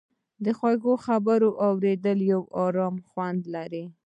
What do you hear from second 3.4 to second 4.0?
لري.